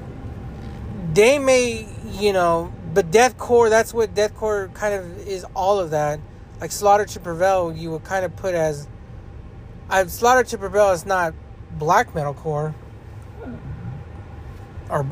[1.13, 3.69] they may, you know, but deathcore.
[3.69, 5.45] That's what deathcore kind of is.
[5.55, 6.19] All of that,
[6.59, 8.87] like Slaughter to Prevail, you would kind of put as.
[9.89, 11.33] I've Slaughter to Prevail is not
[11.77, 12.73] black metalcore
[14.89, 15.05] or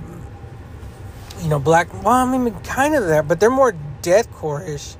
[1.42, 1.92] you know black.
[2.04, 4.96] Well, I mean, kind of that, but they're more deathcore ish.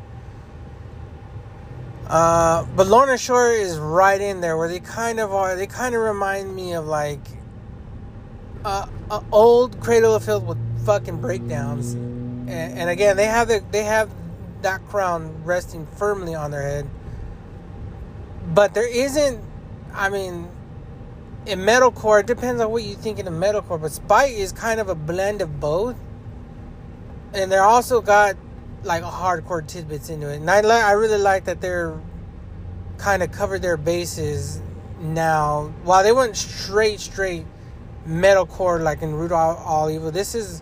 [2.08, 5.56] Uh, but Lorna Shore is right in there where they kind of are.
[5.56, 7.22] They kind of remind me of like
[8.66, 8.88] uh,
[9.32, 11.94] old Cradle of Filth with fucking breakdowns.
[11.94, 14.10] And, and again, they have the they have
[14.62, 16.90] that crown resting firmly on their head.
[18.54, 19.42] But there isn't.
[19.94, 20.50] I mean,
[21.46, 23.80] in metalcore, it depends on what you think in the metalcore.
[23.82, 25.96] But Spite is kind of a blend of both,
[27.34, 28.36] and they're also got
[28.84, 30.38] like hardcore tidbits into it.
[30.38, 32.00] And I like I really like that they're
[32.98, 34.62] kind of covered their bases
[35.00, 35.74] now.
[35.84, 37.46] While they went straight straight
[38.08, 40.62] metalcore like in Root All, All Evil, this is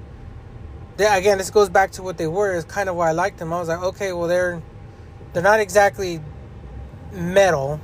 [0.97, 2.53] they, again this goes back to what they were.
[2.53, 3.53] Is kind of why I liked them.
[3.53, 4.61] I was like, okay, well they're
[5.33, 6.21] they're not exactly
[7.11, 7.79] metal,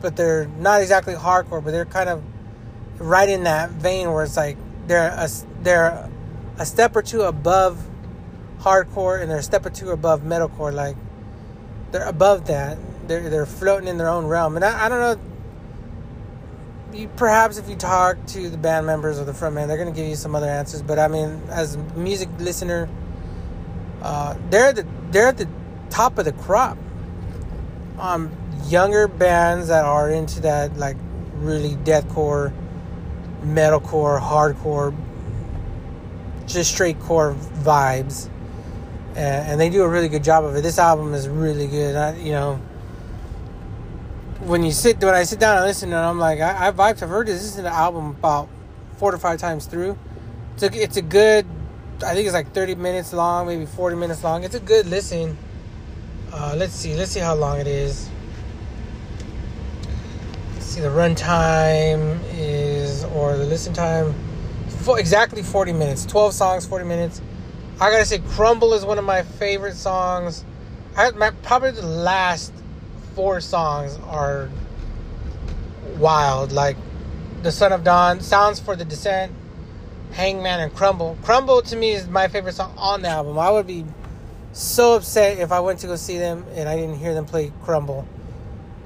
[0.00, 2.22] but they're not exactly hardcore, but they're kind of
[2.98, 5.28] right in that vein where it's like they're a,
[5.62, 6.10] they're
[6.58, 7.84] a step or two above
[8.64, 10.72] hardcore and they're a step or two above metalcore.
[10.72, 10.96] Like
[11.92, 12.78] they're above that.
[13.06, 14.56] They're they're floating in their own realm.
[14.56, 15.30] And I, I don't know.
[16.98, 20.06] You, perhaps if you talk to the band members or the frontman, they're gonna give
[20.06, 20.80] you some other answers.
[20.82, 22.88] But I mean, as a music listener,
[24.02, 25.48] uh, they're the they're at the
[25.90, 26.78] top of the crop.
[27.98, 28.32] Um,
[28.66, 30.96] younger bands that are into that like
[31.34, 32.52] really deathcore,
[33.42, 34.96] metalcore, hardcore,
[36.46, 38.30] just straight core vibes
[39.16, 40.62] and, and, they do a really good job of it.
[40.62, 41.94] This album is really good.
[41.94, 42.60] I, you know,
[44.40, 47.02] when you sit when I sit down and listen, and I'm like, I, I vibes.
[47.02, 47.42] I've heard this.
[47.42, 48.48] This is an album about
[48.96, 49.96] four to five times through.
[50.54, 51.46] It's a, it's a good.
[52.04, 54.44] I think it's like 30 minutes long, maybe 40 minutes long.
[54.44, 55.38] It's a good listen.
[56.32, 56.94] Uh, let's see.
[56.94, 58.10] Let's see how long it is.
[60.54, 60.80] Let's see.
[60.80, 64.14] The runtime is or the listen time.
[64.86, 66.04] Exactly 40 minutes.
[66.04, 67.22] 12 songs, 40 minutes.
[67.80, 70.44] I gotta say, Crumble is one of my favorite songs.
[70.96, 72.52] I, my, probably the last
[73.14, 74.48] four songs are
[75.98, 76.52] wild.
[76.52, 76.76] Like
[77.42, 79.32] The Son of Dawn, Sounds for the Descent,
[80.12, 81.18] Hangman, and Crumble.
[81.24, 83.38] Crumble to me is my favorite song on the album.
[83.40, 83.84] I would be
[84.52, 87.52] so upset if I went to go see them and I didn't hear them play
[87.64, 88.06] Crumble.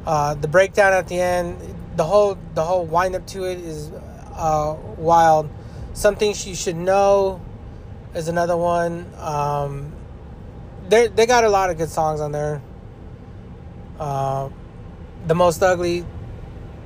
[0.07, 1.59] Uh, the breakdown at the end,
[1.97, 3.91] the whole the whole wind up to it is
[4.35, 5.51] uh, wild.
[5.93, 7.43] Some things you should know
[8.15, 9.07] is another one.
[9.19, 9.93] Um,
[10.89, 12.63] they they got a lot of good songs on there.
[13.99, 14.49] Uh,
[15.27, 16.05] the most ugly.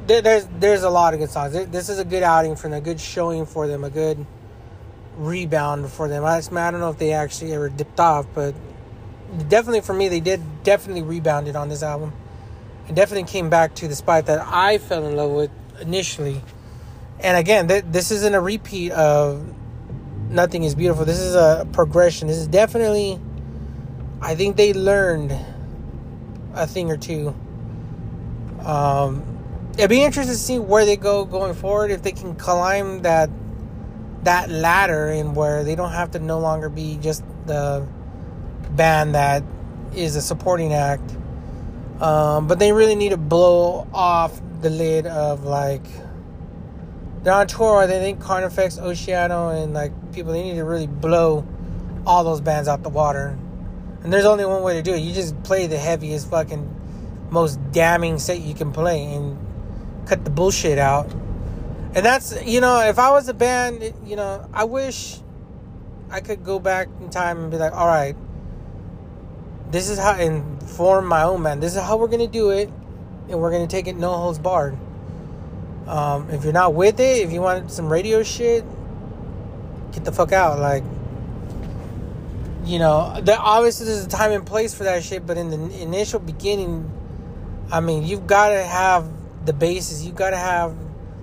[0.06, 1.52] There, there's there's a lot of good songs.
[1.52, 4.26] This is a good outing for them, a good showing for them, a good
[5.16, 6.24] rebound for them.
[6.24, 8.54] I, I don't know if they actually ever dipped off, but
[9.48, 12.12] definitely for me, they did definitely rebounded on this album,
[12.88, 15.50] and definitely came back to the spot that I fell in love with
[15.80, 16.42] initially.
[17.20, 19.46] And again, th- this isn't a repeat of
[20.32, 21.04] nothing is beautiful.
[21.04, 22.28] This is a progression.
[22.28, 23.20] This is definitely,
[24.20, 25.36] I think they learned
[26.54, 27.34] a thing or two.
[28.64, 29.24] Um,
[29.74, 31.90] it'd be interesting to see where they go going forward.
[31.90, 33.30] If they can climb that
[34.24, 37.86] that ladder and where they don't have to no longer be just the
[38.70, 39.42] band that
[39.96, 41.16] is a supporting act.
[42.00, 45.84] Um, but they really need to blow off the lid of like
[47.22, 47.86] they're on tour.
[47.86, 50.32] They think Carnifex, Oceano, and like people.
[50.32, 51.46] They need to really blow
[52.06, 53.38] all those bands out the water.
[54.02, 54.98] And there's only one way to do it.
[54.98, 59.38] You just play the heaviest, fucking, most damning set you can play, and
[60.06, 61.10] cut the bullshit out.
[61.94, 65.20] And that's you know, if I was a band, you know, I wish
[66.10, 68.16] I could go back in time and be like, all right,
[69.70, 71.62] this is how, and form my own band.
[71.62, 72.68] This is how we're gonna do it,
[73.28, 74.76] and we're gonna take it no holds barred.
[75.86, 78.64] Um, if you're not with it, if you want some radio shit,
[79.92, 80.58] get the fuck out.
[80.58, 80.84] Like,
[82.64, 86.20] you know, obviously there's a time and place for that shit, but in the initial
[86.20, 86.90] beginning,
[87.70, 89.10] I mean, you've got to have
[89.44, 90.04] the basis.
[90.04, 90.76] You've got to have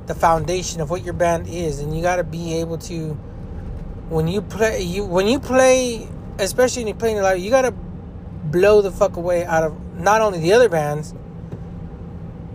[0.07, 3.17] the foundation of what your band is, and you got to be able to
[4.09, 6.07] when you play you when you play,
[6.39, 10.21] especially when you're playing live, you got to blow the fuck away out of not
[10.21, 11.13] only the other bands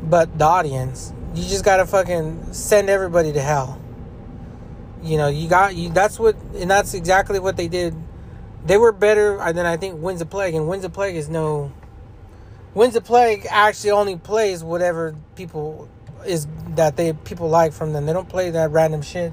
[0.03, 1.13] but the audience.
[1.35, 3.81] You just gotta fucking send everybody to hell.
[5.03, 5.91] You know, you got you.
[5.91, 7.95] That's what, and that's exactly what they did.
[8.65, 11.73] They were better than I think Winds of Plague, and Winds of Plague is no.
[12.73, 15.89] Winds of Plague actually only plays whatever people
[16.25, 18.07] is that they people like from them.
[18.07, 19.33] They don't play that random shit.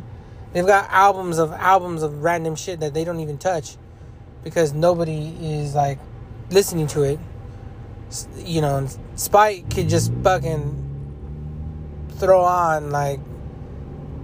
[0.53, 3.77] They've got albums of albums of random shit that they don't even touch
[4.43, 5.99] because nobody is like
[6.49, 7.19] listening to it.
[8.37, 10.90] You know, Spite could just fucking
[12.21, 13.19] throw on like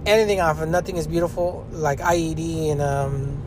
[0.06, 3.42] anything off of Nothing is Beautiful, like IED and um,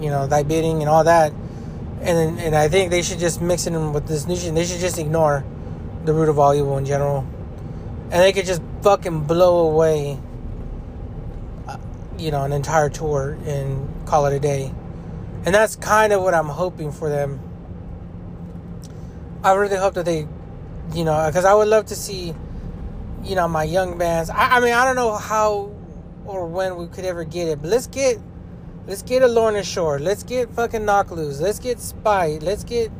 [0.00, 1.32] you know, thy bidding and all that.
[2.02, 4.54] And and I think they should just mix it in with this new shit.
[4.54, 5.44] They should just ignore
[6.04, 7.26] the root of all evil in general,
[8.10, 10.18] and they could just fucking blow away,
[11.68, 11.78] uh,
[12.18, 14.72] you know, an entire tour and call it a day.
[15.44, 17.40] And that's kind of what I'm hoping for them.
[19.44, 20.26] I really hope that they,
[20.94, 22.34] you know, because I would love to see,
[23.22, 24.30] you know, my young bands.
[24.30, 25.72] I, I mean, I don't know how
[26.24, 28.18] or when we could ever get it, but let's get
[28.84, 30.00] Let's get a Lorna Shore.
[30.00, 31.40] Let's get fucking Knocked Loose.
[31.40, 32.42] Let's get Spite.
[32.42, 32.90] Let's get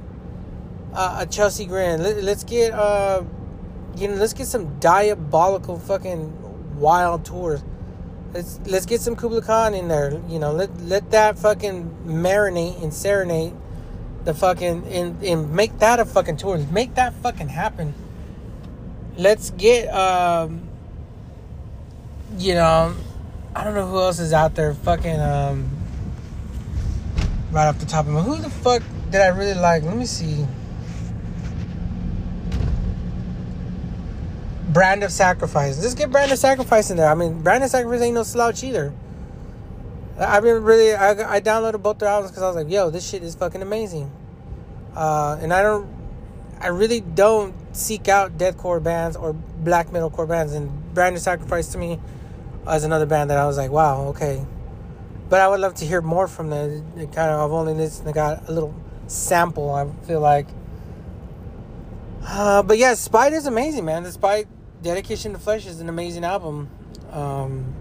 [0.95, 2.03] uh, a Chelsea Grin.
[2.03, 3.25] Let, us get uh,
[3.97, 7.65] you know, let's get some diabolical fucking wild tours.
[8.33, 10.23] Let's let's get some Kublai Khan in there.
[10.29, 13.53] You know, let let that fucking marinate and serenade
[14.25, 16.59] the fucking and, and make that a fucking tour.
[16.71, 17.93] Make that fucking happen.
[19.17, 20.69] Let's get um,
[22.39, 22.95] you know
[23.55, 24.73] I don't know who else is out there.
[24.73, 25.71] Fucking um,
[27.51, 29.83] right off the top of my, who the fuck did I really like?
[29.83, 30.47] Let me see.
[34.73, 35.81] Brand of Sacrifice.
[35.83, 37.11] Let's get Brand of Sacrifice in there.
[37.11, 38.93] I mean, Brand of Sacrifice ain't no slouch either.
[40.19, 43.07] I've been really, I, I downloaded both their albums because I was like, yo, this
[43.07, 44.11] shit is fucking amazing.
[44.95, 45.89] Uh, and I don't,
[46.59, 50.53] I really don't seek out deathcore bands or black metalcore bands.
[50.53, 51.99] And Brand of Sacrifice to me
[52.67, 54.45] as another band that I was like, wow, okay.
[55.29, 56.93] But I would love to hear more from them.
[56.95, 58.75] Kind of, I've only listened, I got a little
[59.07, 59.71] sample.
[59.71, 60.47] I feel like.
[62.25, 64.03] Uh, but yeah, Spite is amazing, man.
[64.03, 64.47] Despite
[64.83, 66.69] Dedication to Flesh is an amazing album.
[67.11, 67.75] Um,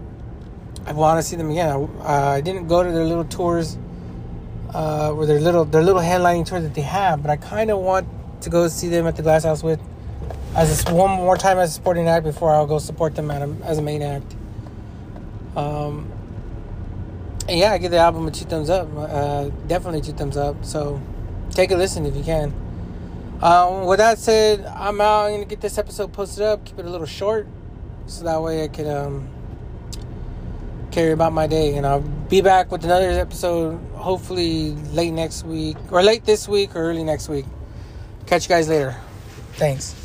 [0.86, 1.90] I want to see them again.
[2.00, 3.78] I, I, didn't go to their little tours,
[4.74, 7.78] uh, or their little their little headlining tour that they have, but I kind of
[7.78, 8.06] want
[8.42, 9.80] to go see them at the Glass House with
[10.54, 13.64] as a, one more time as a supporting act before I'll go support them a,
[13.64, 14.34] as a main act.
[15.56, 16.10] Um,
[17.48, 18.88] and yeah, I give the album a two thumbs up.
[18.96, 20.64] Uh, definitely two thumbs up.
[20.64, 21.00] So
[21.50, 22.54] take a listen if you can.
[23.40, 25.26] Um, with that said, I'm out.
[25.26, 26.64] I'm gonna get this episode posted up.
[26.64, 27.48] Keep it a little short,
[28.06, 29.28] so that way I can um,
[30.92, 31.74] carry about my day.
[31.74, 36.76] And I'll be back with another episode, hopefully late next week, or late this week,
[36.76, 37.46] or early next week.
[38.26, 38.96] Catch you guys later.
[39.54, 40.01] Thanks.